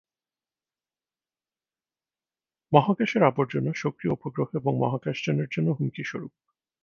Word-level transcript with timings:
মহাকাশের 2.71 3.23
আবর্জনা 3.23 3.71
সক্রিয় 3.75 4.13
উপগ্রহ 4.13 4.47
এবং 4.55 4.73
মহাকাশযানের 4.79 5.49
জন্য 5.51 5.67
হুমকিস্বরূপ। 5.71 6.33